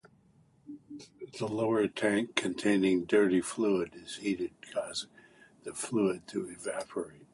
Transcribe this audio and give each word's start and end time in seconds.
The 1.37 1.47
lower 1.47 1.87
tank 1.87 2.33
containing 2.33 3.05
dirty 3.05 3.39
fluid 3.39 3.93
is 3.93 4.15
heated 4.15 4.53
causing 4.73 5.11
the 5.61 5.75
fluid 5.75 6.27
to 6.29 6.49
evaporate. 6.49 7.27